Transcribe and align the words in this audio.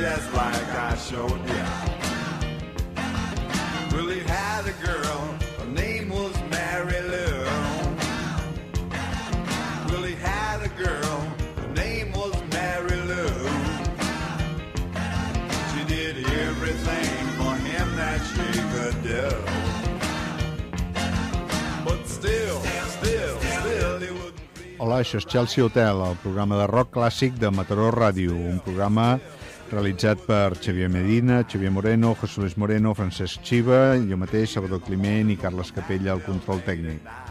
just 0.00 0.32
like 0.32 0.68
I 0.88 0.96
showed 0.96 1.42
ya. 1.54 1.66
Well, 3.92 4.08
he 4.08 4.20
had 4.20 4.64
a 4.64 4.76
girl, 4.86 5.20
her 5.58 5.70
name 5.82 6.08
was 6.08 6.34
Mary 6.48 7.00
Lou. 7.12 7.36
Well, 9.88 10.04
he 10.10 10.14
had 10.14 10.62
a 10.62 10.72
girl, 10.84 11.16
her 11.60 11.72
name 11.74 12.12
was 12.12 12.34
Mary 12.56 12.98
Lou. 13.10 13.32
She 15.70 15.82
did 15.84 16.16
everything 16.48 17.20
for 17.38 17.54
him 17.68 17.88
that 18.00 18.20
she 18.32 18.48
could 18.72 18.98
do. 19.14 19.28
But 21.84 22.00
still, 22.08 22.58
still, 22.96 23.36
still, 23.40 24.08
Hola, 24.80 25.02
això 25.02 25.18
és 25.20 25.26
Chelsea 25.28 25.60
Hotel, 25.60 26.00
el 26.00 26.16
programa 26.22 26.56
de 26.56 26.66
rock 26.72 26.88
clàssic 26.96 27.36
de 27.36 27.50
Mataró 27.52 27.90
Ràdio, 27.92 28.32
un 28.32 28.62
programa 28.64 29.20
realitzat 29.72 30.22
per 30.26 30.58
Xavier 30.58 30.90
Medina, 30.90 31.42
Xavier 31.46 31.70
Moreno, 31.70 32.14
José 32.20 32.40
Luis 32.42 32.56
Moreno, 32.56 32.94
Francesc 32.94 33.44
Xiva, 33.46 33.96
jo 33.96 34.18
mateix, 34.20 34.54
Salvador 34.54 34.82
Climent 34.86 35.30
i 35.30 35.38
Carles 35.40 35.72
Capella 35.72 36.16
al 36.16 36.24
control 36.26 36.64
tècnic. 36.66 37.29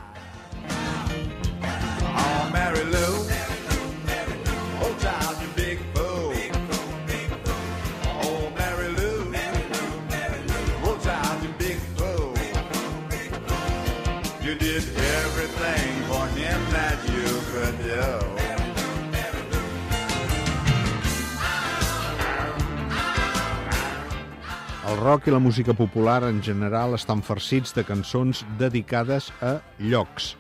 Rock 25.00 25.28
i 25.28 25.32
la 25.32 25.40
música 25.40 25.74
popular 25.74 26.26
en 26.28 26.42
general 26.44 26.94
estan 26.98 27.22
farcits 27.24 27.72
de 27.72 27.86
cançons 27.88 28.42
dedicades 28.60 29.30
a 29.40 29.54
llocs, 29.80 30.34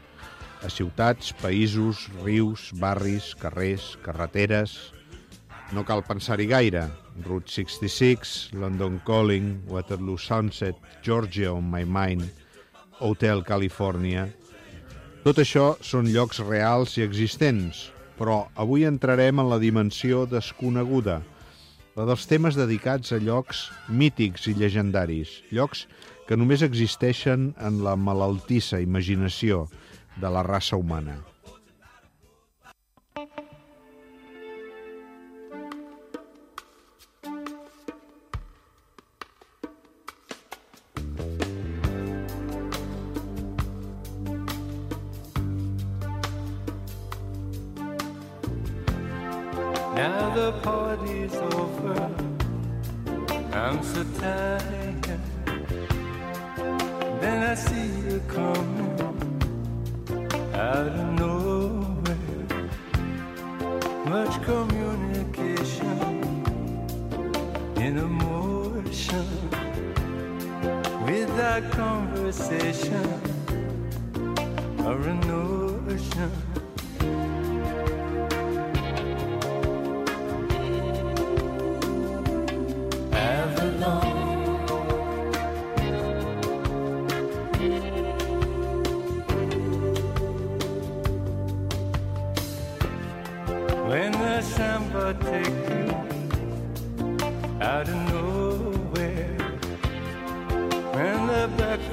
a 0.65 0.67
ciutats, 0.73 1.31
països, 1.39 2.09
rius, 2.25 2.69
barris, 2.75 3.33
carrers, 3.39 3.93
carreteres... 4.03 4.91
No 5.69 5.83
cal 5.85 6.01
pensar-hi 6.01 6.47
gaire. 6.49 6.87
Route 7.27 7.51
66, 7.53 8.49
London 8.57 8.97
Calling, 9.05 9.61
Waterloo 9.69 10.17
Sunset, 10.17 10.75
Georgia 11.05 11.53
on 11.53 11.69
my 11.69 11.85
mind, 11.85 12.27
Hotel 12.99 13.45
California... 13.47 14.27
Tot 15.23 15.39
això 15.43 15.73
són 15.83 16.07
llocs 16.09 16.39
reals 16.47 16.97
i 16.97 17.03
existents, 17.03 17.89
però 18.17 18.47
avui 18.55 18.87
entrarem 18.87 19.39
en 19.39 19.49
la 19.51 19.59
dimensió 19.61 20.23
desconeguda, 20.25 21.19
la 21.99 22.05
dels 22.07 22.29
temes 22.31 22.55
dedicats 22.55 23.11
a 23.11 23.17
llocs 23.19 23.65
mítics 23.91 24.45
i 24.47 24.53
llegendaris, 24.55 25.33
llocs 25.51 25.81
que 26.29 26.37
només 26.39 26.63
existeixen 26.63 27.49
en 27.59 27.81
la 27.83 27.97
malaltissa 27.99 28.79
imaginació 28.79 29.65
de 30.23 30.31
la 30.31 30.45
raça 30.47 30.79
humana. 30.79 31.17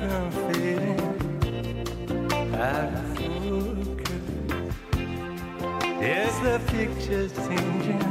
Background 0.07 0.35
fading 0.55 1.01
out 2.55 2.93
of 2.95 3.05
focus, 3.17 4.21
there's 6.01 6.39
the 6.41 6.61
pictures 6.67 7.33
changing 7.49 8.03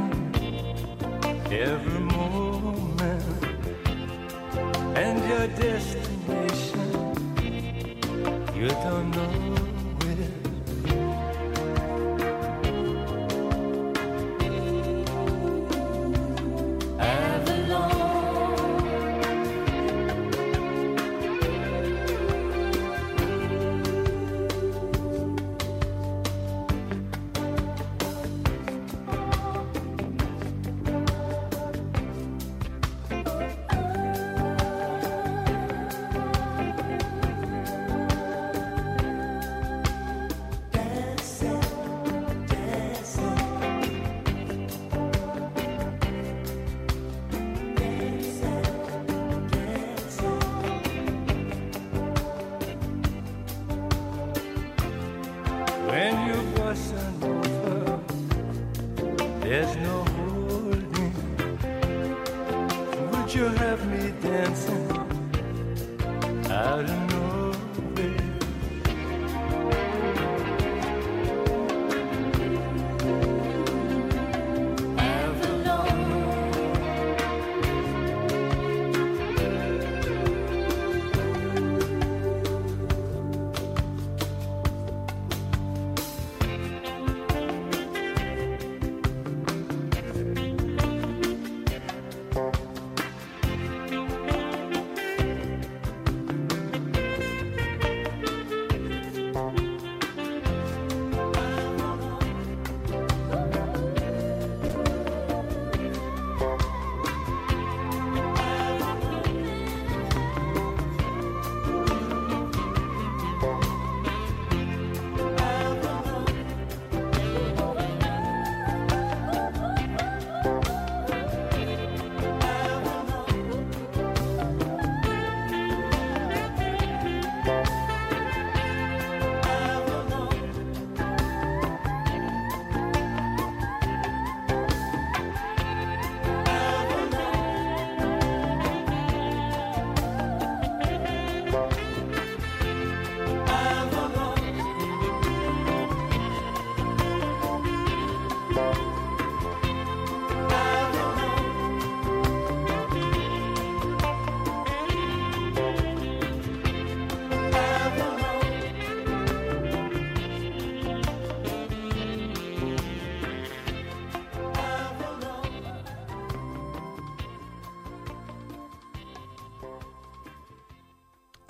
every 1.50 2.00
moment? 2.00 3.22
And 4.96 5.18
your 5.28 5.46
destination 5.48 6.86
you 8.54 8.68
don't 8.68 9.10
know 9.10 9.35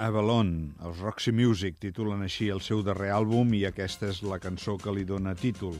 Avalon, 0.06 0.50
els 0.86 1.00
Roxy 1.02 1.32
Music 1.34 1.80
titulen 1.82 2.20
així 2.22 2.46
el 2.54 2.60
seu 2.62 2.78
darrer 2.86 3.08
àlbum 3.10 3.50
i 3.58 3.64
aquesta 3.66 4.06
és 4.12 4.20
la 4.22 4.38
cançó 4.38 4.76
que 4.78 4.92
li 4.94 5.02
dona 5.08 5.32
títol. 5.34 5.74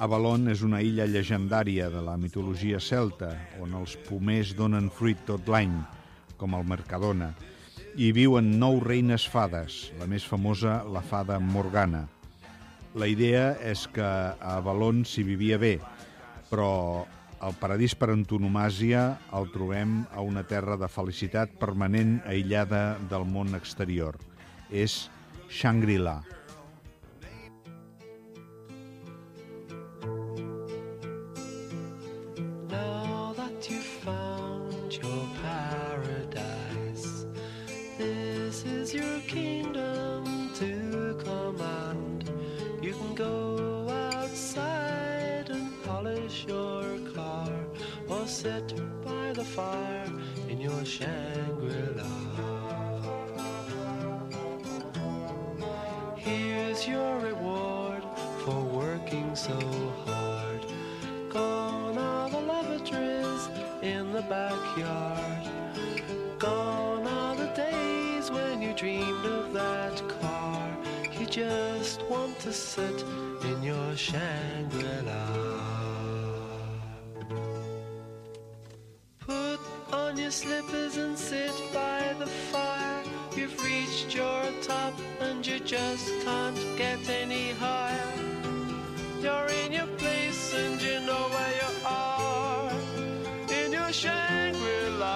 Avalon 0.00 0.48
és 0.48 0.62
una 0.64 0.80
illa 0.80 1.04
llegendària 1.04 1.90
de 1.92 2.00
la 2.06 2.14
mitologia 2.16 2.80
celta, 2.80 3.34
on 3.60 3.74
els 3.76 3.98
pomers 4.06 4.54
donen 4.56 4.88
fruit 4.88 5.20
tot 5.28 5.50
l'any, 5.52 5.74
com 6.40 6.56
el 6.56 6.64
Mercadona. 6.64 7.34
Hi 8.00 8.08
viuen 8.16 8.54
nou 8.62 8.80
reines 8.80 9.28
fades, 9.28 9.90
la 10.00 10.08
més 10.08 10.24
famosa, 10.24 10.78
la 10.88 11.04
fada 11.04 11.36
Morgana. 11.36 12.06
La 12.96 13.10
idea 13.12 13.50
és 13.60 13.84
que 13.92 14.06
a 14.06 14.56
Avalon 14.56 15.04
s'hi 15.04 15.26
vivia 15.28 15.60
bé, 15.60 15.74
però 16.48 17.04
el 17.46 17.54
paradís 17.60 17.94
per 17.94 18.08
antonomàsia 18.10 19.02
el 19.38 19.46
trobem 19.54 20.00
a 20.10 20.24
una 20.26 20.42
terra 20.50 20.74
de 20.80 20.88
felicitat 20.90 21.52
permanent 21.60 22.16
aïllada 22.26 22.96
del 23.10 23.26
món 23.28 23.54
exterior. 23.58 24.18
És 24.70 25.06
Shangri-La. 25.46 26.35
Fire 49.56 50.04
in 50.50 50.60
your 50.60 50.84
Shangri-La. 50.84 52.04
Here's 56.14 56.86
your 56.86 57.18
reward 57.20 58.02
for 58.44 58.60
working 58.60 59.34
so 59.34 59.58
hard. 60.04 60.60
Gone 61.30 61.96
are 61.96 62.28
the 62.28 62.40
lavatories 62.40 63.48
in 63.80 64.12
the 64.12 64.20
backyard. 64.28 65.48
Gone 66.38 67.06
are 67.06 67.34
the 67.36 67.50
days 67.54 68.30
when 68.30 68.60
you 68.60 68.74
dreamed 68.74 69.24
of 69.24 69.54
that 69.54 69.96
car. 70.20 70.68
You 71.18 71.24
just 71.24 72.02
want 72.10 72.38
to 72.40 72.52
sit 72.52 73.02
in 73.42 73.62
your 73.62 73.96
Shangri-La. 73.96 75.85
Your 80.26 80.32
slippers 80.32 80.96
and 80.96 81.16
sit 81.16 81.52
by 81.72 82.12
the 82.18 82.26
fire. 82.26 83.04
You've 83.36 83.56
reached 83.64 84.12
your 84.12 84.42
top 84.60 84.92
and 85.20 85.46
you 85.46 85.60
just 85.60 86.10
can't 86.24 86.58
get 86.76 86.98
any 87.08 87.52
higher. 87.52 88.12
You're 89.22 89.46
in 89.62 89.70
your 89.72 89.86
place 89.98 90.52
and 90.52 90.82
you 90.82 90.98
know 91.06 91.28
where 91.34 91.54
you 91.62 91.70
are. 91.86 92.72
In 93.52 93.72
your 93.72 93.92
Shangri-La. 93.92 95.06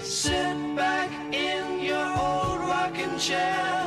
Sit 0.00 0.74
back 0.74 1.10
in 1.34 1.80
your 1.80 2.08
old 2.08 2.60
rocking 2.60 3.18
chair. 3.18 3.81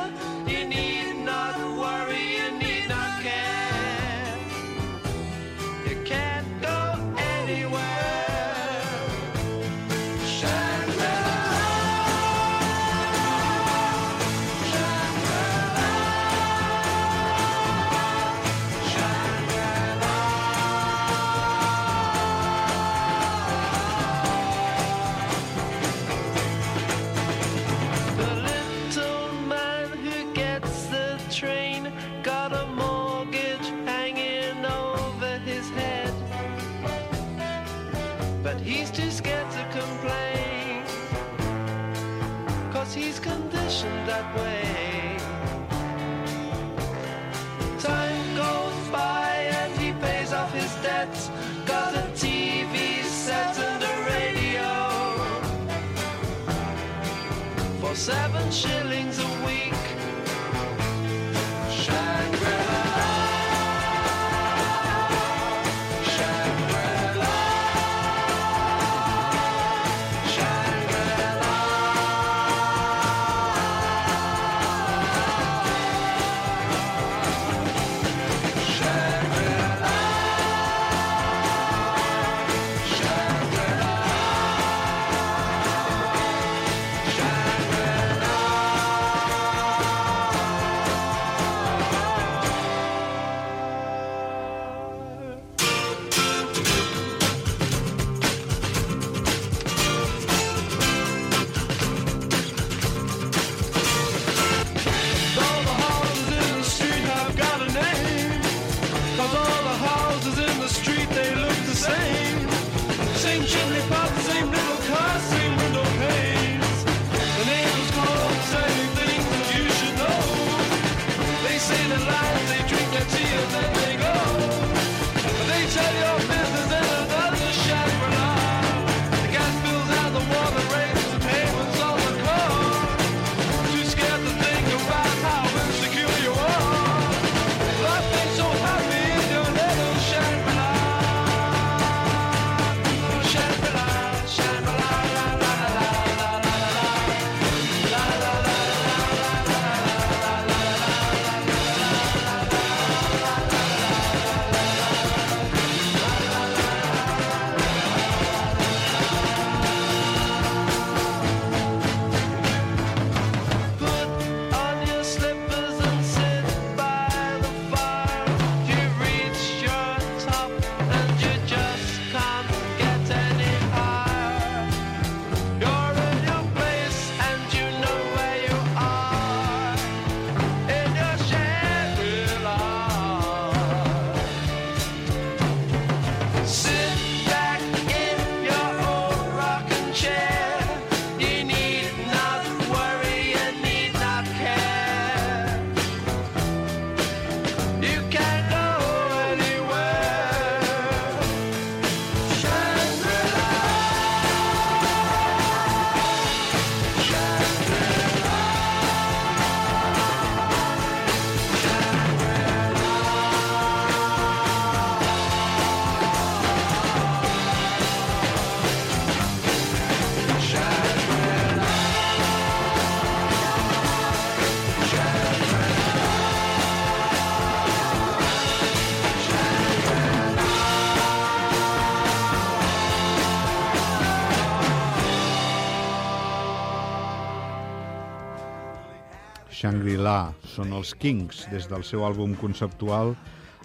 Shangri-La 239.56 240.34
són 240.52 240.74
els 240.76 240.90
Kings 241.00 241.46
des 241.48 241.64
del 241.70 241.84
seu 241.88 242.02
àlbum 242.04 242.34
conceptual 242.36 243.14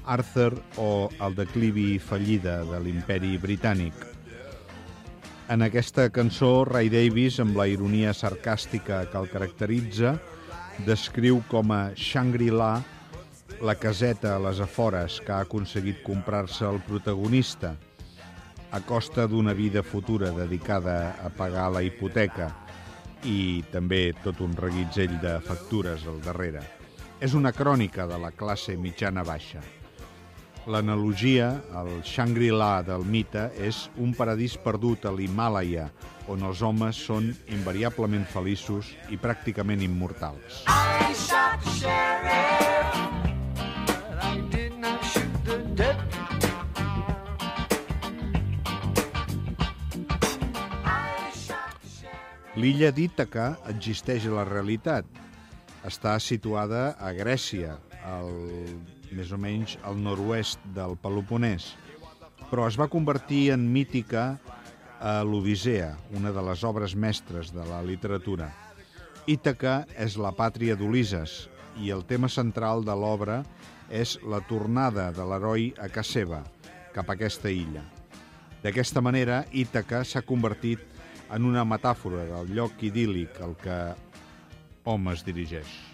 Arthur 0.07 0.53
o 0.79 1.09
El 1.19 1.35
declivi 1.35 1.97
fallida 1.99 2.61
de 2.69 2.79
l'imperi 2.79 3.35
britànic. 3.41 3.93
En 5.51 5.65
aquesta 5.65 6.07
cançó, 6.15 6.63
Ray 6.63 6.87
Davis, 6.93 7.41
amb 7.43 7.59
la 7.59 7.67
ironia 7.67 8.15
sarcàstica 8.15 9.03
que 9.11 9.19
el 9.19 9.27
caracteritza, 9.33 10.15
descriu 10.87 11.43
com 11.51 11.75
a 11.75 11.81
Shangri-La 11.91 12.71
la 13.61 13.75
caseta 13.75 14.37
a 14.37 14.41
les 14.47 14.63
afores 14.63 15.19
que 15.19 15.35
ha 15.35 15.43
aconseguit 15.43 15.99
comprar-se 16.07 16.63
el 16.69 16.79
protagonista 16.87 17.75
a 18.71 18.79
costa 18.79 19.27
d'una 19.27 19.51
vida 19.51 19.83
futura 19.83 20.31
dedicada 20.31 21.17
a 21.19 21.29
pagar 21.35 21.67
la 21.75 21.83
hipoteca 21.83 22.47
i 23.27 23.63
també 23.71 24.11
tot 24.23 24.41
un 24.41 24.55
reguitzell 24.57 25.17
de 25.21 25.37
factures 25.45 26.07
al 26.07 26.21
darrere. 26.25 26.63
És 27.21 27.35
una 27.37 27.51
crònica 27.53 28.07
de 28.09 28.17
la 28.17 28.31
classe 28.31 28.75
mitjana-baixa. 28.77 29.61
L'analogia, 30.69 31.47
el 31.81 31.89
Shangri-La 32.05 32.83
del 32.85 33.05
mite, 33.05 33.47
és 33.57 33.87
un 33.97 34.13
paradís 34.13 34.57
perdut 34.61 35.07
a 35.09 35.13
l'Himàlaia, 35.13 35.87
on 36.29 36.45
els 36.45 36.61
homes 36.61 37.01
són 37.09 37.31
invariablement 37.49 38.27
feliços 38.29 38.93
i 39.09 39.17
pràcticament 39.17 39.81
immortals. 39.81 40.65
I 40.69 41.15
shot 41.17 42.70
L'illa 52.61 52.91
d'Ítaca 52.93 53.55
existeix 53.71 54.27
a 54.29 54.35
la 54.35 54.41
realitat. 54.45 55.07
Està 55.87 56.11
situada 56.21 56.91
a 57.01 57.09
Grècia, 57.17 57.79
al, 58.05 58.29
més 59.17 59.31
o 59.33 59.39
menys 59.41 59.79
al 59.87 59.97
nord-oest 59.97 60.61
del 60.75 60.93
Peloponès, 61.01 61.71
però 62.51 62.67
es 62.69 62.77
va 62.77 62.89
convertir 62.91 63.47
en 63.55 63.63
mítica 63.73 64.25
a 65.01 65.15
l'Odissea, 65.25 65.95
una 66.19 66.29
de 66.35 66.43
les 66.51 66.61
obres 66.67 66.93
mestres 66.93 67.49
de 67.55 67.65
la 67.65 67.81
literatura. 67.81 68.51
Ítaca 69.25 69.87
és 69.97 70.19
la 70.21 70.29
pàtria 70.37 70.77
d'Ulises 70.77 71.47
i 71.81 71.89
el 71.89 72.05
tema 72.05 72.29
central 72.29 72.85
de 72.85 72.93
l'obra 72.93 73.39
és 73.89 74.19
la 74.21 74.43
tornada 74.45 75.09
de 75.17 75.25
l'heroi 75.25 75.71
a 75.81 75.89
casa 75.89 76.19
seva, 76.19 76.43
cap 76.93 77.09
a 77.09 77.17
aquesta 77.17 77.49
illa. 77.49 77.87
D'aquesta 78.61 79.01
manera, 79.01 79.41
Ítaca 79.49 80.05
s'ha 80.05 80.21
convertit 80.21 80.90
en 81.31 81.47
una 81.47 81.63
metàfora 81.67 82.25
del 82.27 82.51
lloc 82.57 82.81
idíl·lic 82.83 83.39
al 83.45 83.55
que 83.61 83.77
hom 84.91 85.11
es 85.13 85.23
dirigeix. 85.27 85.90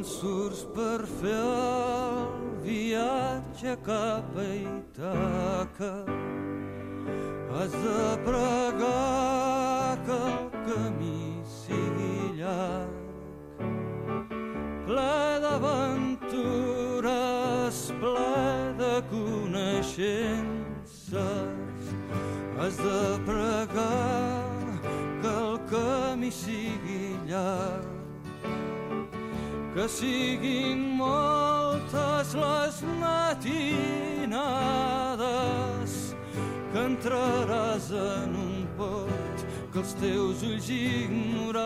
Surts 0.00 0.64
per 0.74 1.04
fer 1.20 1.36
el 1.36 2.24
viatge 2.64 3.76
cap 3.84 4.24
a 4.36 4.44
Itaca, 4.56 6.04
has 7.52 7.72
de 7.84 8.16
pregar 8.24 9.98
que 10.06 10.16
el 10.30 10.48
camí 10.70 11.44
sigui 11.44 12.16
llarg, 12.40 13.60
ple 14.88 15.20
d'aventures, 15.44 17.04
ple 18.00 18.40
de 18.80 18.94
coneixences. 19.12 20.40
Has 22.56 22.76
de 22.80 23.04
pregar 23.28 24.64
que 25.20 25.28
el 25.28 25.56
camí 25.68 26.30
sigui 26.32 27.06
llarg, 27.28 27.99
que 29.80 29.88
siguin 29.88 30.80
moltes 30.98 32.34
les 32.36 32.82
matinades 33.00 33.40
que 36.72 36.80
entraràs 36.84 37.86
en 37.96 38.34
un 38.36 38.66
port 38.76 39.38
que 39.72 39.80
els 39.80 39.92
teus 40.02 40.42
ulls 40.50 40.68
ignoraven 40.76 41.64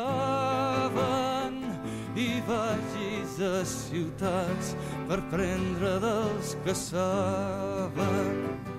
i 2.15 2.39
vagis 2.47 3.35
a 3.49 3.67
ciutats 3.73 4.67
per 5.11 5.19
prendre 5.35 5.93
dels 6.07 6.55
que 6.63 6.75
saben. 6.85 8.74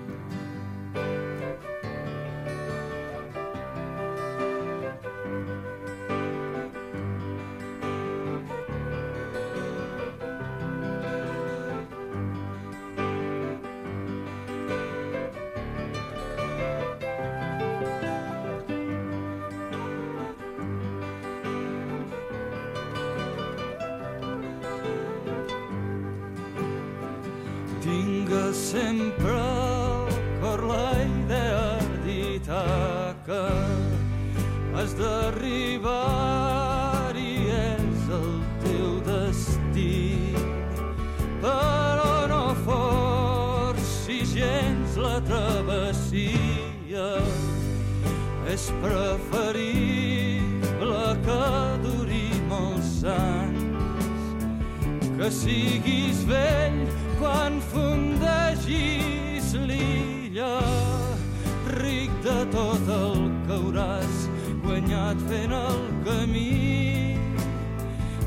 Fent 65.28 65.52
el 65.52 65.80
camí, 66.06 67.16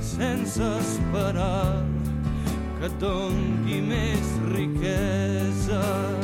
sense 0.02 0.64
esperar 0.80 1.84
que 2.80 2.88
et 2.92 3.04
més 3.92 4.34
riqueses. 4.54 6.19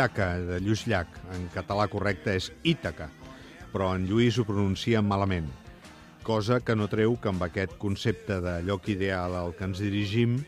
Itaca, 0.00 0.38
de 0.40 0.58
Lluís 0.64 0.86
Llach. 0.88 1.12
En 1.36 1.42
català 1.52 1.84
correcte 1.92 2.32
és 2.32 2.46
Ítaca, 2.64 3.10
però 3.68 3.90
en 3.92 4.06
Lluís 4.08 4.38
ho 4.40 4.46
pronuncia 4.48 5.02
malament. 5.04 5.50
Cosa 6.24 6.56
que 6.64 6.72
no 6.72 6.86
treu 6.88 7.18
que 7.20 7.28
amb 7.28 7.44
aquest 7.44 7.74
concepte 7.82 8.38
de 8.40 8.54
lloc 8.64 8.88
ideal 8.88 9.36
al 9.36 9.52
que 9.58 9.68
ens 9.68 9.82
dirigim, 9.84 10.38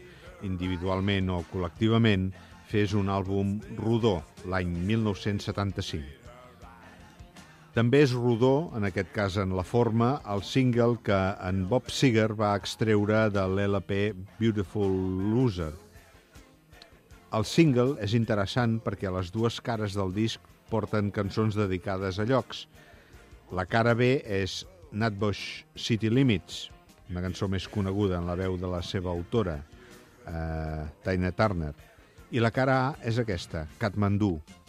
individualment 0.49 1.29
o 1.37 1.43
col·lectivament, 1.53 2.31
fes 2.73 2.97
un 2.97 3.13
àlbum 3.13 3.59
rodó 3.77 4.23
l'any 4.49 4.73
1975. 4.89 6.01
També 7.77 8.01
és 8.07 8.17
rodó, 8.17 8.73
en 8.73 8.89
aquest 8.89 9.13
cas 9.13 9.37
en 9.37 9.53
la 9.53 9.69
forma, 9.69 10.15
el 10.33 10.41
single 10.49 10.97
que 11.05 11.23
en 11.45 11.67
Bob 11.69 11.93
Seger 11.93 12.31
va 12.41 12.57
extreure 12.57 13.27
de 13.29 13.45
l'LP 13.53 14.01
Beautiful 14.41 14.97
Loser, 15.37 15.75
el 17.33 17.47
single 17.49 17.97
és 18.05 18.13
interessant 18.13 18.77
perquè 18.85 19.09
a 19.09 19.15
les 19.15 19.31
dues 19.33 19.57
cares 19.65 19.97
del 19.97 20.13
disc 20.13 20.41
porten 20.69 21.09
cançons 21.17 21.57
dedicades 21.57 22.19
a 22.21 22.27
llocs. 22.29 22.67
La 23.57 23.65
cara 23.65 23.95
B 23.97 24.19
és 24.21 24.63
Natbosch 24.93 25.65
City 25.77 26.11
Limits, 26.13 26.67
una 27.09 27.25
cançó 27.25 27.49
més 27.49 27.69
coneguda 27.73 28.21
en 28.21 28.29
la 28.29 28.37
veu 28.37 28.59
de 28.61 28.69
la 28.69 28.83
seva 28.85 29.13
autora, 29.13 29.59
eh, 30.27 30.85
Tina 31.05 31.33
Turner. 31.33 31.73
I 32.33 32.41
la 32.41 32.53
cara 32.53 32.81
A 32.89 32.97
és 33.09 33.21
aquesta, 33.21 33.67
Katmandú. 33.81 34.37
Kathmandu. 34.41 34.63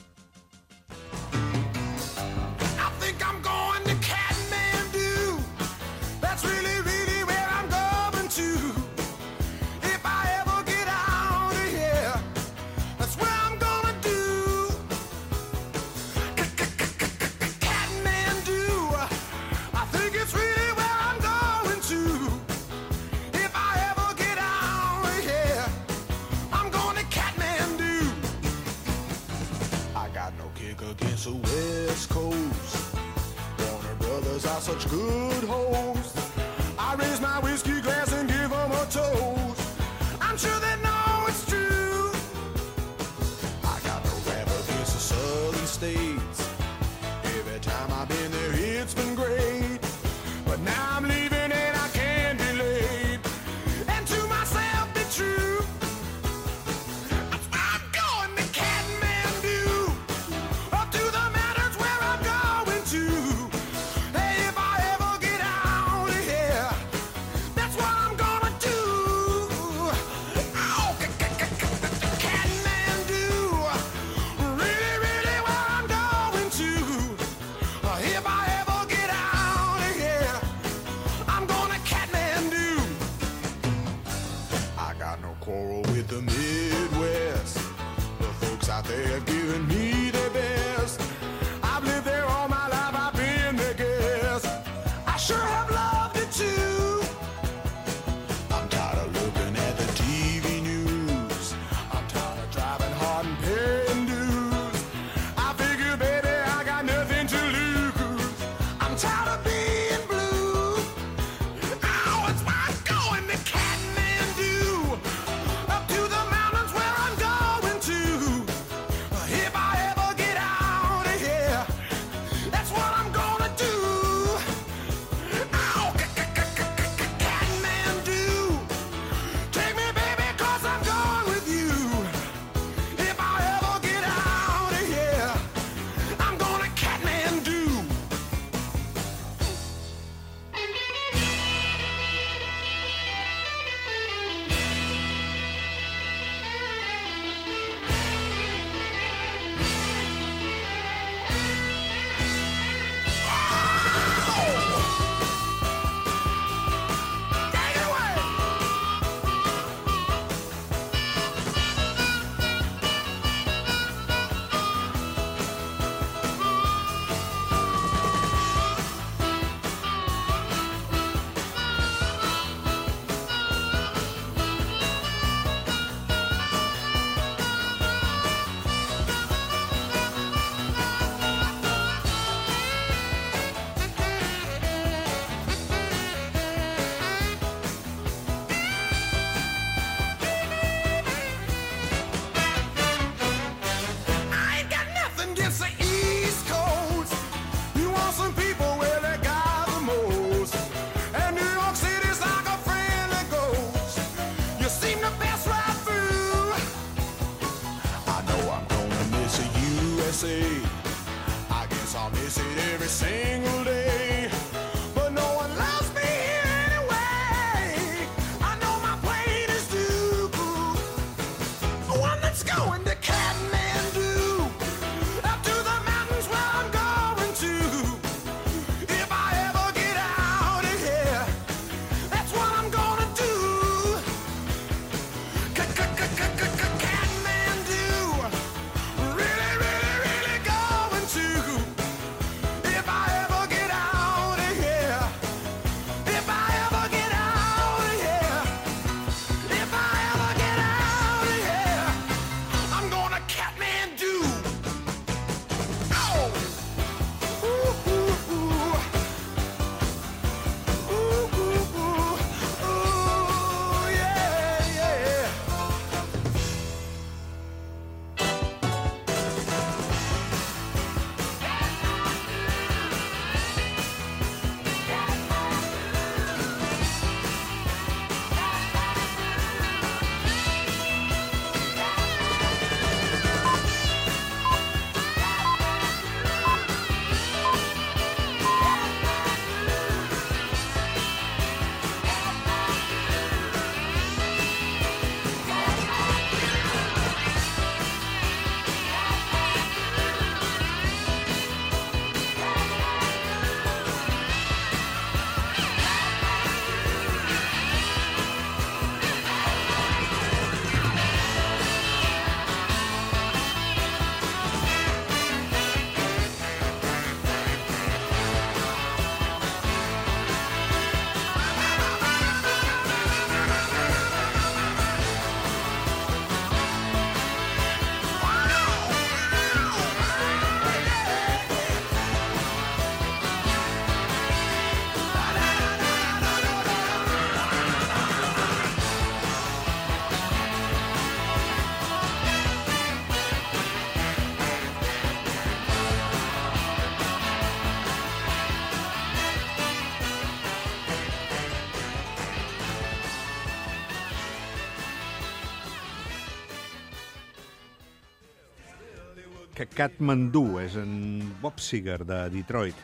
Que 359.63 359.77
Kathmandu 359.77 360.57
és 360.59 360.73
en 360.75 361.21
Bob 361.39 361.61
Seger 361.63 362.01
de 362.03 362.17
Detroit. 362.33 362.75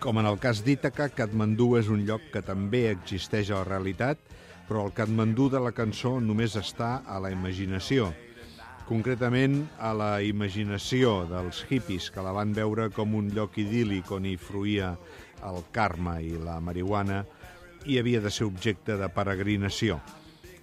Com 0.00 0.16
en 0.16 0.24
el 0.28 0.38
cas 0.40 0.62
d'Ítaca, 0.64 1.10
Kathmandu 1.12 1.74
és 1.76 1.90
un 1.92 2.06
lloc 2.08 2.30
que 2.32 2.40
també 2.40 2.86
existeix 2.88 3.50
a 3.50 3.58
la 3.58 3.66
realitat, 3.68 4.20
però 4.68 4.86
el 4.86 4.94
Kathmandu 4.96 5.50
de 5.52 5.60
la 5.60 5.74
cançó 5.76 6.14
només 6.24 6.56
està 6.56 7.02
a 7.04 7.18
la 7.20 7.32
imaginació. 7.34 8.08
Concretament, 8.88 9.58
a 9.76 9.92
la 9.92 10.12
imaginació 10.24 11.26
dels 11.28 11.66
hippies 11.68 12.08
que 12.14 12.24
la 12.24 12.32
van 12.32 12.54
veure 12.56 12.88
com 12.94 13.12
un 13.18 13.28
lloc 13.36 13.58
idíl·lic 13.60 14.08
on 14.16 14.30
hi 14.30 14.38
fruïa 14.40 14.94
el 15.50 15.60
karma 15.74 16.16
i 16.24 16.32
la 16.40 16.60
marihuana 16.64 17.26
i 17.84 18.00
havia 18.00 18.24
de 18.24 18.32
ser 18.32 18.48
objecte 18.48 18.96
de 18.96 19.10
peregrinació. 19.12 20.00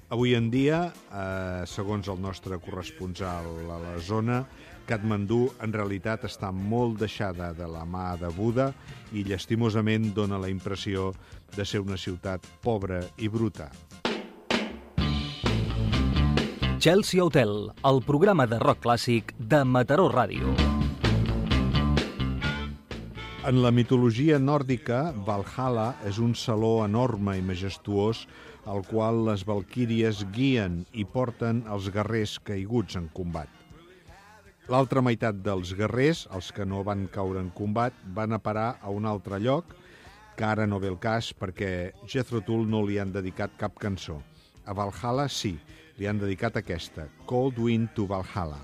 Avui 0.10 0.34
en 0.34 0.50
dia, 0.50 0.88
eh, 0.88 1.68
segons 1.68 2.08
el 2.08 2.22
nostre 2.24 2.58
corresponsal 2.64 3.52
a 3.70 3.78
la 3.84 4.00
zona, 4.00 4.46
Katmandú 4.88 5.50
en 5.64 5.74
realitat 5.76 6.24
està 6.24 6.54
molt 6.56 7.02
deixada 7.02 7.52
de 7.54 7.68
la 7.68 7.84
mà 7.84 8.14
de 8.20 8.30
Buda 8.32 8.70
i 9.12 9.26
llastimosament 9.28 10.14
dona 10.16 10.40
la 10.40 10.48
impressió 10.48 11.12
de 11.56 11.66
ser 11.68 11.82
una 11.84 12.00
ciutat 12.00 12.48
pobra 12.64 13.02
i 13.20 13.28
bruta. 13.28 13.68
Chelsea 16.80 17.24
Hotel, 17.24 17.52
el 17.90 18.00
programa 18.08 18.46
de 18.48 18.62
rock 18.64 18.86
clàssic 18.86 19.34
de 19.38 19.64
Mataró 19.66 20.08
Ràdio. 20.14 20.56
En 23.48 23.62
la 23.64 23.72
mitologia 23.72 24.40
nòrdica, 24.40 25.12
Valhalla 25.28 25.90
és 26.08 26.22
un 26.24 26.36
saló 26.36 26.84
enorme 26.86 27.38
i 27.40 27.44
majestuós 27.44 28.26
al 28.68 28.84
qual 28.88 29.24
les 29.28 29.44
valquíries 29.48 30.26
guien 30.36 30.82
i 30.94 31.04
porten 31.04 31.64
els 31.68 31.88
guerrers 31.92 32.40
caiguts 32.40 33.00
en 33.00 33.08
combat. 33.16 33.57
L'altra 34.68 35.00
meitat 35.00 35.38
dels 35.40 35.70
guerrers, 35.80 36.26
els 36.36 36.50
que 36.52 36.66
no 36.68 36.82
van 36.84 37.06
caure 37.08 37.40
en 37.40 37.48
combat, 37.56 37.96
van 38.18 38.36
a 38.36 38.40
parar 38.44 38.74
a 38.84 38.92
un 38.92 39.06
altre 39.08 39.40
lloc, 39.40 39.72
que 40.36 40.44
ara 40.44 40.66
no 40.68 40.82
ve 40.84 40.90
el 40.92 40.98
cas 41.00 41.30
perquè 41.32 41.94
Jethro 42.04 42.42
Tull 42.44 42.68
no 42.68 42.84
li 42.84 43.00
han 43.00 43.14
dedicat 43.16 43.56
cap 43.58 43.80
cançó. 43.80 44.20
A 44.68 44.76
Valhalla 44.76 45.30
sí, 45.32 45.54
li 45.96 46.12
han 46.12 46.20
dedicat 46.20 46.60
aquesta, 46.60 47.08
Cold 47.26 47.64
Wind 47.64 47.96
to 47.96 48.10
Valhalla. 48.12 48.60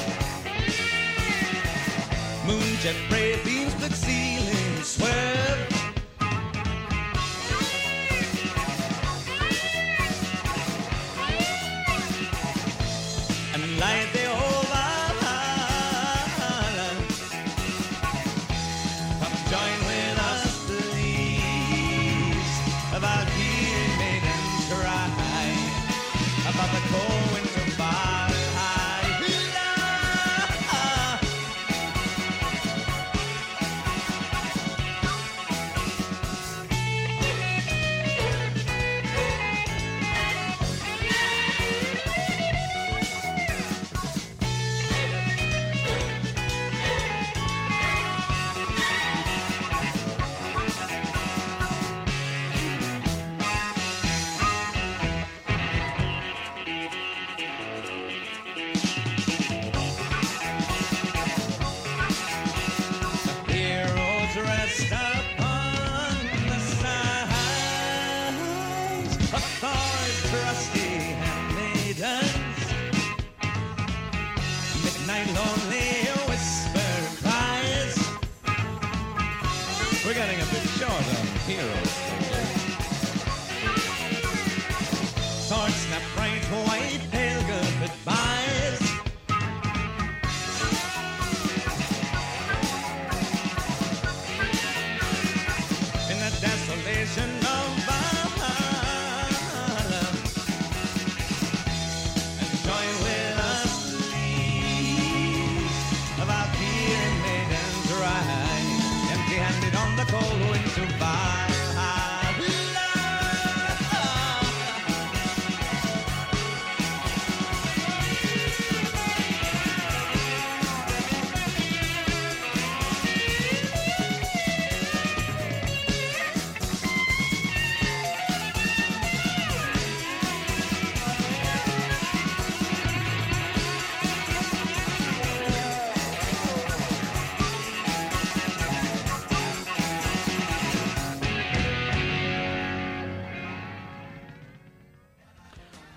Moonjet 2.47 3.11
ray 3.11 3.43
beams 3.43 3.75
the 3.77 3.91
ceiling 3.95 4.83
swerve. 4.83 5.76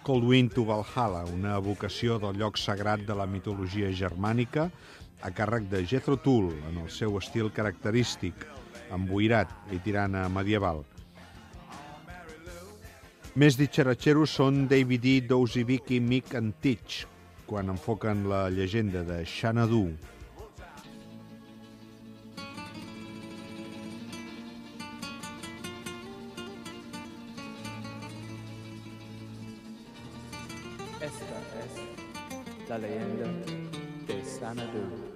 Cold 0.10 0.24
Wind 0.24 0.56
to 0.56 0.63
Valhalla, 0.65 1.19
una 1.30 1.52
evocació 1.60 2.15
del 2.17 2.39
lloc 2.41 2.56
sagrat 2.58 3.04
de 3.06 3.13
la 3.13 3.28
mitologia 3.30 3.91
germànica 3.93 4.63
a 5.22 5.30
càrrec 5.30 5.67
de 5.69 5.84
Jethro 5.86 6.15
Tull, 6.17 6.48
en 6.65 6.80
el 6.82 6.88
seu 6.89 7.19
estil 7.19 7.52
característic, 7.54 8.48
emboirat 8.89 9.54
i 9.69 9.78
tirant 9.86 10.17
a 10.17 10.24
medieval. 10.34 10.82
Més 13.38 13.60
ditxaratxeros 13.62 14.34
són 14.34 14.63
David 14.72 15.06
E., 15.06 15.15
Dozy 15.30 15.62
Vicky, 15.69 16.02
Mick 16.02 16.34
and 16.34 16.58
Teach, 16.65 17.04
quan 17.45 17.69
enfoquen 17.69 18.26
la 18.34 18.48
llegenda 18.50 19.06
de 19.06 19.22
Xanadu. 19.30 19.91
Leyenda 32.82 33.28
de 34.08 34.24
Sanadu. 34.24 35.09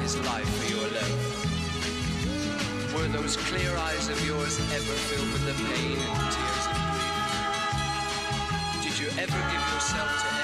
His 0.00 0.16
life 0.26 0.48
for 0.58 0.66
your 0.72 0.88
love? 0.96 1.20
Were 2.94 3.08
those 3.08 3.36
clear 3.36 3.76
eyes 3.76 4.08
of 4.08 4.26
yours 4.26 4.58
ever 4.72 4.96
filled 5.08 5.32
with 5.32 5.44
the 5.46 5.54
pain 5.64 5.98
and 5.98 6.32
tears 6.32 6.66
of 6.66 6.76
grief? 6.90 7.16
Did 8.82 8.98
you 8.98 9.08
ever 9.20 9.40
give 9.52 9.64
yourself 9.74 10.10
to 10.22 10.39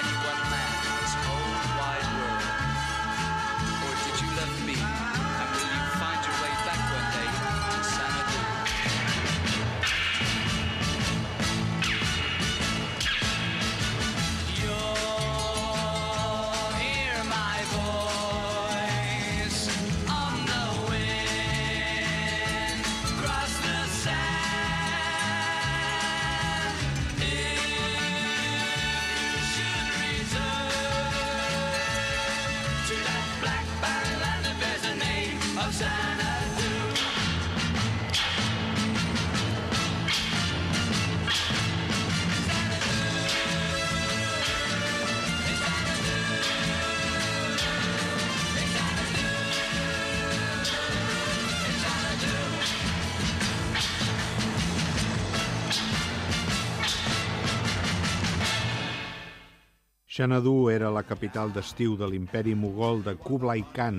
Xanadu 60.16 60.70
era 60.72 60.88
la 60.88 61.02
capital 61.04 61.50
d'estiu 61.52 61.92
de 62.00 62.06
l'imperi 62.08 62.54
mogol 62.56 63.02
de 63.04 63.12
Kublai 63.20 63.60
Khan. 63.76 63.98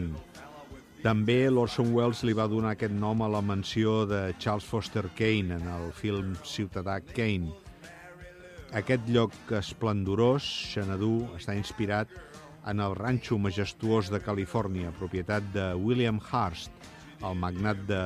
També 1.03 1.35
l'Orson 1.51 1.91
Welles 1.93 2.23
li 2.25 2.33
va 2.33 2.47
donar 2.49 2.71
aquest 2.73 2.95
nom 3.03 3.21
a 3.21 3.27
la 3.29 3.43
mansió 3.45 3.99
de 4.09 4.31
Charles 4.41 4.65
Foster 4.65 5.03
Kane 5.19 5.53
en 5.59 5.69
el 5.75 5.91
film 5.93 6.33
Ciutadà 6.41 6.97
Kane. 7.11 7.53
Aquest 8.81 9.05
lloc 9.13 9.37
esplendorós, 9.59 10.49
Xanadu, 10.73 11.13
està 11.37 11.53
inspirat 11.53 12.09
en 12.65 12.81
el 12.81 12.97
ranxo 12.97 13.37
majestuós 13.37 14.09
de 14.09 14.17
Califòrnia, 14.17 14.97
propietat 14.97 15.53
de 15.53 15.69
William 15.77 16.17
Hearst, 16.17 16.73
el 17.21 17.37
magnat 17.37 17.85
de 17.85 18.03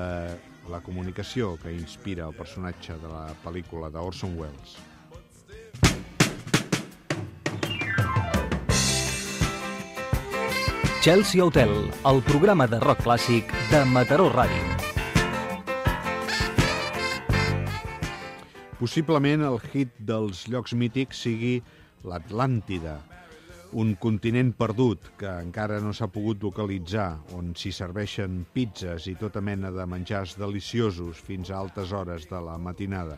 la 0.68 0.84
comunicació 0.84 1.56
que 1.64 1.72
inspira 1.80 2.28
el 2.28 2.36
personatge 2.36 3.00
de 3.00 3.08
la 3.08 3.30
pel·lícula 3.48 3.88
d'Orson 3.88 4.36
Welles. 4.36 4.82
Chelsea 11.02 11.44
Hotel, 11.44 11.72
el 12.06 12.20
programa 12.22 12.68
de 12.70 12.78
rock 12.78 13.00
clàssic 13.02 13.50
de 13.72 13.80
Mataró 13.90 14.28
Ràdio. 14.30 14.76
Possiblement 18.78 19.42
el 19.48 19.58
hit 19.72 19.96
dels 19.98 20.44
llocs 20.54 20.76
mítics 20.78 21.24
sigui 21.26 21.56
l'Atlàntida, 22.06 23.00
un 23.82 23.96
continent 24.06 24.54
perdut 24.54 25.10
que 25.18 25.34
encara 25.42 25.82
no 25.82 25.90
s'ha 25.90 26.06
pogut 26.06 26.46
localitzar, 26.46 27.10
on 27.34 27.56
s'hi 27.58 27.74
serveixen 27.74 28.44
pizzas 28.54 29.10
i 29.10 29.18
tota 29.18 29.42
mena 29.42 29.74
de 29.74 29.90
menjars 29.90 30.38
deliciosos 30.38 31.18
fins 31.18 31.50
a 31.50 31.58
altes 31.64 31.98
hores 31.98 32.30
de 32.30 32.46
la 32.46 32.60
matinada. 32.62 33.18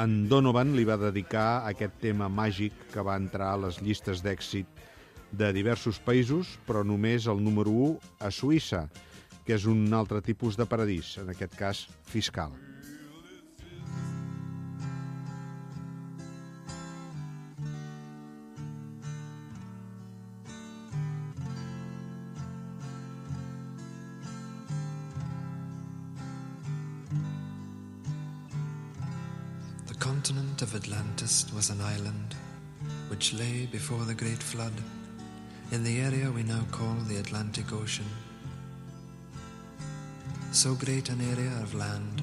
En 0.00 0.22
Donovan 0.32 0.72
li 0.72 0.88
va 0.88 0.96
dedicar 0.96 1.66
aquest 1.68 2.00
tema 2.00 2.32
màgic 2.32 2.72
que 2.94 3.04
va 3.04 3.20
entrar 3.20 3.52
a 3.52 3.64
les 3.66 3.84
llistes 3.84 4.24
d'èxit 4.24 4.77
de 5.32 5.50
diversos 5.52 5.98
països, 6.00 6.56
però 6.66 6.84
només 6.84 7.26
el 7.28 7.42
número 7.44 7.70
1 7.70 8.24
a 8.24 8.30
Suïssa, 8.32 8.86
que 9.44 9.56
és 9.56 9.66
un 9.68 9.86
altre 9.96 10.20
tipus 10.24 10.56
de 10.56 10.66
paradís, 10.68 11.16
en 11.20 11.30
aquest 11.32 11.54
cas 11.56 11.86
fiscal. 12.04 12.52
The 29.86 29.94
continent 29.96 30.62
of 30.62 30.74
Atlantis 30.74 31.46
was 31.54 31.70
an 31.70 31.80
island 31.80 32.36
which 33.08 33.32
lay 33.32 33.66
before 33.72 34.04
the 34.04 34.14
Great 34.14 34.42
Flood 34.42 34.72
in 35.70 35.84
the 35.84 36.00
area 36.00 36.30
we 36.30 36.42
now 36.42 36.64
call 36.70 36.94
the 37.08 37.16
Atlantic 37.16 37.72
Ocean. 37.72 38.06
So 40.50 40.74
great 40.74 41.10
an 41.10 41.20
area 41.20 41.52
of 41.62 41.74
land 41.74 42.22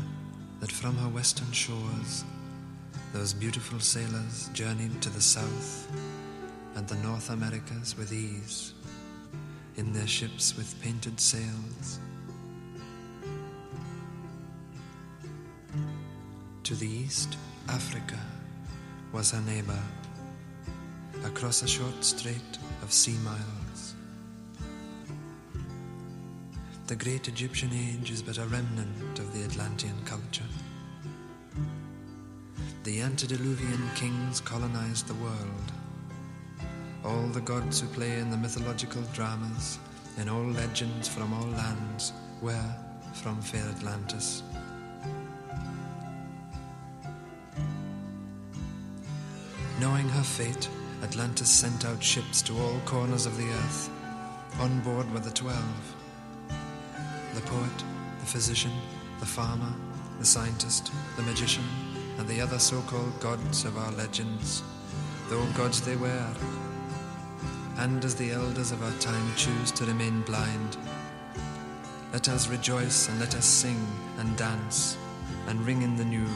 that 0.59 0.71
from 0.71 0.97
her 0.97 1.09
western 1.09 1.51
shores 1.51 2.23
those 3.13 3.33
beautiful 3.33 3.79
sailors 3.79 4.49
journeyed 4.53 4.99
to 5.01 5.09
the 5.09 5.21
south 5.21 5.87
and 6.75 6.87
the 6.87 6.95
North 7.07 7.29
Americas 7.29 7.95
with 7.97 8.11
ease 8.11 8.73
in 9.77 9.93
their 9.93 10.07
ships 10.07 10.57
with 10.57 10.81
painted 10.81 11.19
sails. 11.19 11.99
To 16.63 16.73
the 16.73 16.87
east, 16.87 17.37
Africa 17.69 18.19
was 19.13 19.31
her 19.31 19.41
neighbor, 19.41 19.79
across 21.23 21.63
a 21.63 21.67
short 21.67 22.03
strait 22.03 22.59
of 22.81 22.91
sea 22.91 23.17
miles. 23.23 23.95
The 26.87 26.95
great 26.95 27.27
Egyptian 27.27 27.71
age 27.73 28.11
is 28.11 28.21
but 28.21 28.37
a 28.37 28.45
remnant 28.45 29.17
of 29.17 29.33
the 29.33 29.43
Atlantean 29.43 29.95
culture. 30.05 30.43
The 32.83 33.01
antediluvian 33.01 33.89
kings 33.95 34.39
colonized 34.39 35.07
the 35.07 35.15
world. 35.15 35.71
All 37.03 37.27
the 37.29 37.41
gods 37.41 37.81
who 37.81 37.87
play 37.87 38.19
in 38.19 38.29
the 38.29 38.37
mythological 38.37 39.01
dramas, 39.13 39.79
in 40.19 40.29
all 40.29 40.45
legends 40.45 41.07
from 41.07 41.33
all 41.33 41.47
lands, 41.47 42.13
were 42.41 42.75
from 43.13 43.41
fair 43.41 43.67
Atlantis. 43.69 44.43
Knowing 49.79 50.07
her 50.09 50.23
fate, 50.23 50.69
Atlantis 51.05 51.51
sent 51.51 51.85
out 51.85 52.01
ships 52.01 52.41
to 52.41 52.57
all 52.57 52.79
corners 52.83 53.27
of 53.27 53.37
the 53.37 53.47
earth. 53.47 53.91
On 54.59 54.79
board 54.79 55.11
were 55.13 55.19
the 55.19 55.29
twelve 55.29 55.95
the 57.35 57.41
poet, 57.41 57.83
the 58.21 58.25
physician, 58.25 58.71
the 59.19 59.25
farmer, 59.25 59.71
the 60.17 60.25
scientist, 60.25 60.91
the 61.15 61.21
magician, 61.21 61.63
and 62.17 62.27
the 62.27 62.41
other 62.41 62.57
so 62.57 62.81
called 62.83 63.19
gods 63.19 63.65
of 63.65 63.77
our 63.77 63.91
legends, 63.91 64.63
though 65.29 65.45
gods 65.57 65.81
they 65.81 65.95
were. 65.95 66.33
And 67.77 68.03
as 68.03 68.15
the 68.15 68.31
elders 68.31 68.71
of 68.71 68.81
our 68.81 68.99
time 68.99 69.35
choose 69.35 69.69
to 69.73 69.85
remain 69.85 70.21
blind, 70.21 70.77
let 72.13 72.29
us 72.29 72.47
rejoice 72.47 73.09
and 73.09 73.19
let 73.19 73.35
us 73.35 73.45
sing 73.45 73.85
and 74.17 74.35
dance 74.37 74.97
and 75.47 75.59
ring 75.67 75.83
in 75.83 75.97
the 75.97 76.05
new. 76.05 76.29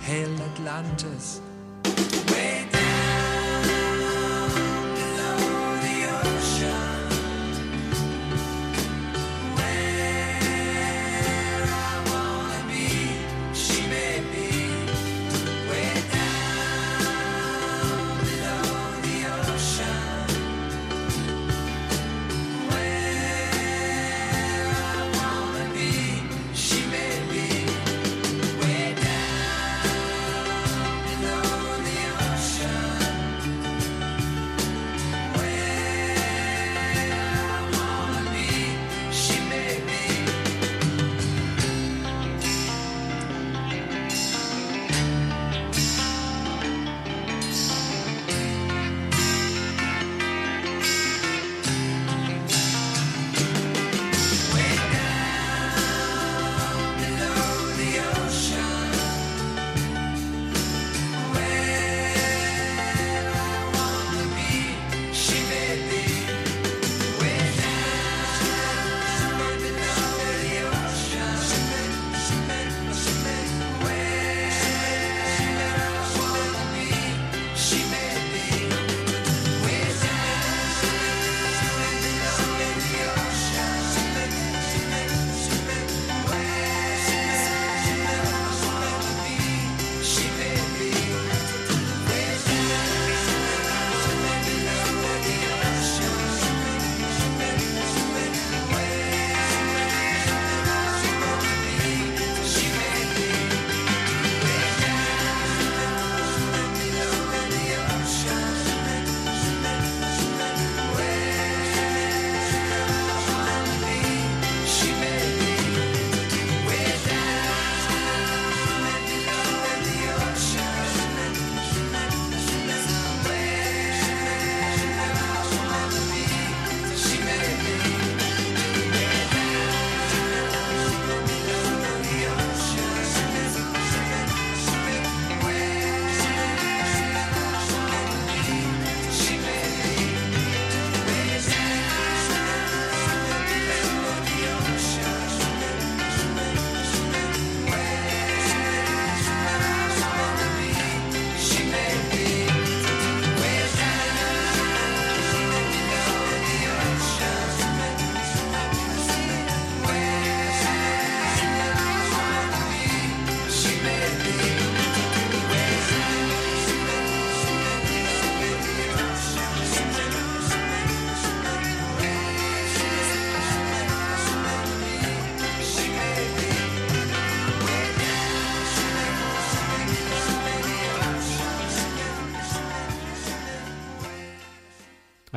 Hail 0.00 0.34
Atlantis! 0.42 1.40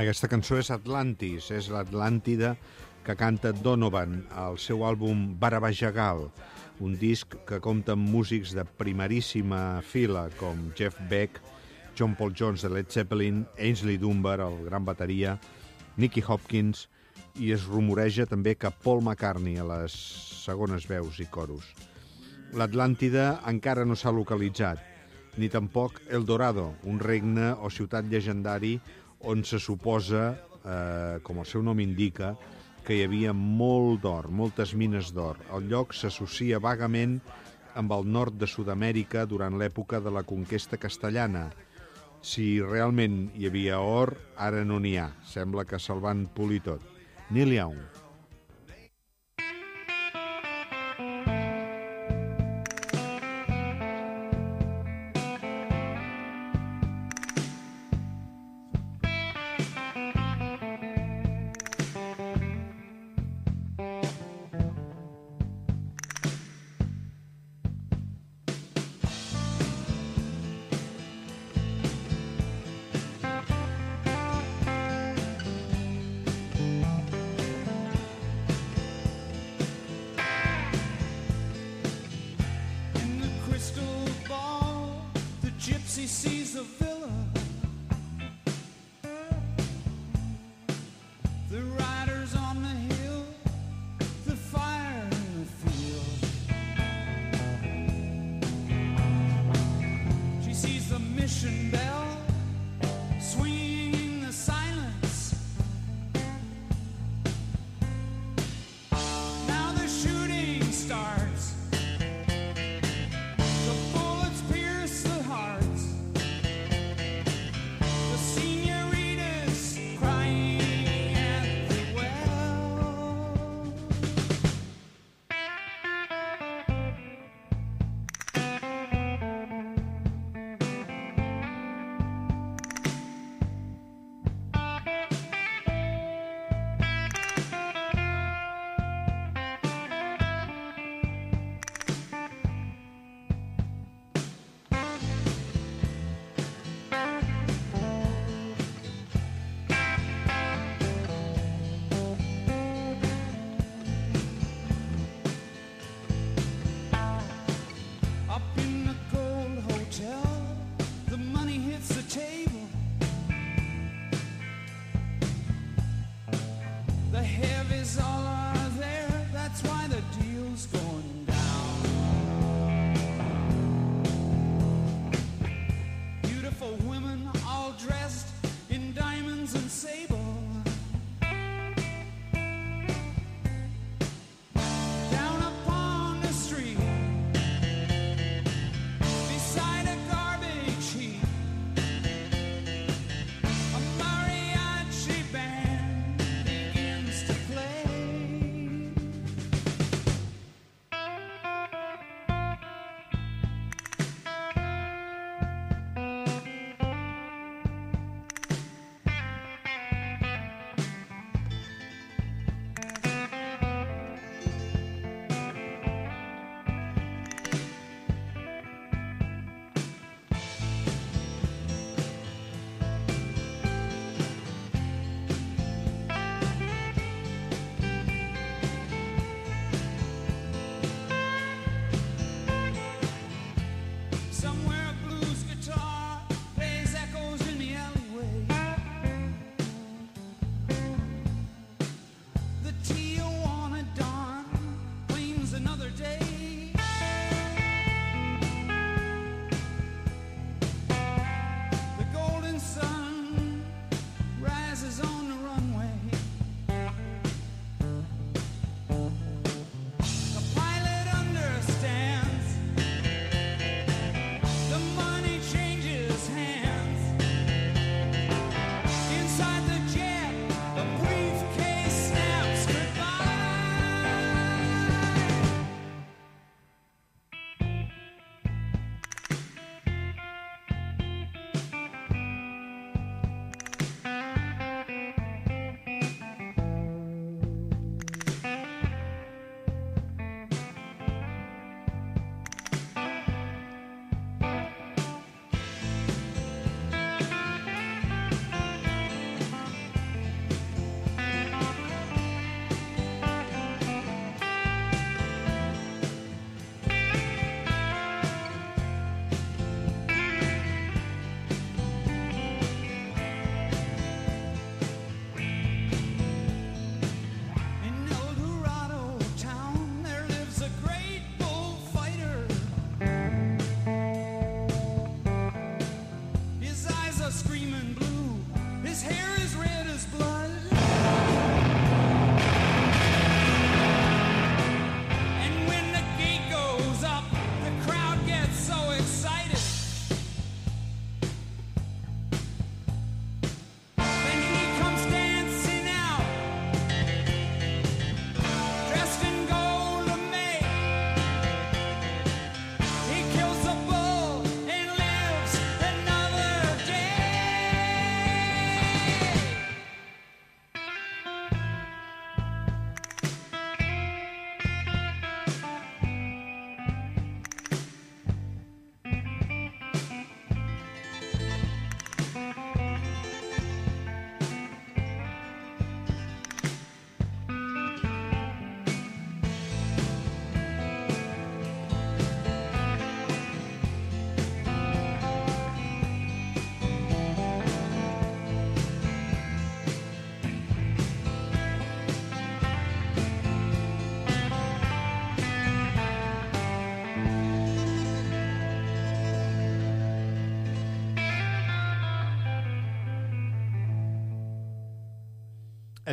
Aquesta 0.07 0.29
cançó 0.31 0.55
és 0.55 0.69
Atlantis, 0.71 1.49
és 1.51 1.65
l'Atlàntida 1.67 2.53
que 3.03 3.11
canta 3.19 3.49
Donovan 3.51 4.13
al 4.39 4.55
seu 4.55 4.85
àlbum 4.87 5.33
Barabajagal, 5.41 6.21
un 6.79 6.93
disc 7.01 7.35
que 7.49 7.57
compta 7.59 7.91
amb 7.97 8.07
músics 8.07 8.53
de 8.55 8.63
primeríssima 8.79 9.81
fila 9.83 10.21
com 10.39 10.61
Jeff 10.79 10.95
Beck, 11.09 11.41
John 11.99 12.15
Paul 12.15 12.31
Jones 12.39 12.63
de 12.63 12.71
Led 12.71 12.87
Zeppelin, 12.87 13.41
Ainsley 13.59 13.99
Dunbar, 13.99 14.39
el 14.45 14.63
gran 14.69 14.87
bateria, 14.87 15.33
Nicky 15.97 16.23
Hopkins, 16.23 16.85
i 17.35 17.51
es 17.51 17.65
rumoreja 17.67 18.29
també 18.31 18.53
que 18.55 18.71
Paul 18.85 19.03
McCartney 19.03 19.59
a 19.59 19.65
les 19.67 19.97
segones 20.45 20.87
veus 20.87 21.19
i 21.19 21.27
coros. 21.27 21.67
L'Atlàntida 22.55 23.41
encara 23.51 23.83
no 23.83 23.99
s'ha 23.99 24.15
localitzat, 24.15 24.79
ni 25.35 25.51
tampoc 25.51 25.99
El 26.07 26.23
Dorado, 26.23 26.69
un 26.87 27.03
regne 27.03 27.51
o 27.59 27.67
ciutat 27.69 28.07
llegendari 28.07 28.77
on 29.21 29.43
se 29.43 29.59
suposa, 29.59 30.37
eh, 30.63 31.19
com 31.23 31.39
el 31.39 31.45
seu 31.45 31.63
nom 31.63 31.79
indica, 31.79 32.35
que 32.85 32.95
hi 32.95 33.03
havia 33.03 33.33
molt 33.35 34.01
d'or, 34.05 34.29
moltes 34.31 34.73
mines 34.73 35.11
d'or. 35.13 35.39
El 35.53 35.67
lloc 35.71 35.93
s'associa 35.93 36.61
vagament 36.63 37.19
amb 37.75 37.91
el 37.91 38.07
nord 38.07 38.37
de 38.39 38.47
Sud-amèrica 38.47 39.25
durant 39.27 39.57
l'època 39.59 39.99
de 39.99 40.13
la 40.13 40.23
conquesta 40.23 40.79
castellana. 40.81 41.49
Si 42.21 42.61
realment 42.63 43.27
hi 43.35 43.49
havia 43.51 43.81
or, 43.83 44.15
ara 44.37 44.63
no 44.65 44.79
n'hi 44.79 44.95
ha. 44.97 45.11
Sembla 45.27 45.67
que 45.67 45.79
se'l 45.79 46.01
van 46.01 46.25
polir 46.33 46.63
tot. 46.65 46.81
Neil 47.29 47.53
Young. 47.59 48.06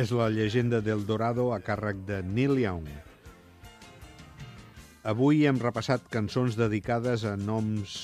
és 0.05 0.11
la 0.13 0.27
llegenda 0.29 0.83
del 0.85 1.01
Dorado 1.07 1.47
a 1.55 1.57
càrrec 1.65 2.03
de 2.05 2.19
Neil 2.21 2.59
Young. 2.61 2.85
Avui 5.09 5.47
hem 5.49 5.57
repassat 5.57 6.03
cançons 6.13 6.53
dedicades 6.59 7.23
a 7.25 7.31
noms, 7.41 7.95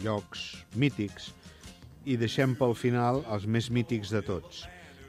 llocs, 0.00 0.62
mítics 0.80 1.26
i 2.08 2.16
deixem 2.16 2.54
pel 2.56 2.72
final 2.78 3.20
els 3.34 3.44
més 3.44 3.68
mítics 3.68 4.14
de 4.14 4.22
tots, 4.24 4.62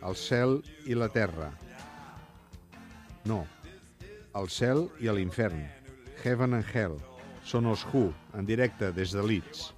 el 0.04 0.20
cel 0.20 0.58
i 0.84 1.00
la 1.00 1.08
terra. 1.14 1.48
No, 3.30 3.46
el 4.36 4.52
cel 4.52 4.90
i 5.00 5.08
l'infern, 5.16 5.64
Heaven 6.26 6.60
and 6.60 6.68
Hell, 6.74 7.00
són 7.48 7.72
els 7.72 7.88
Who, 7.94 8.10
en 8.36 8.50
directe 8.52 8.92
des 8.92 9.16
de 9.16 9.24
Leeds. 9.24 9.70